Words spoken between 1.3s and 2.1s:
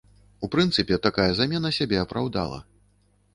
замена сябе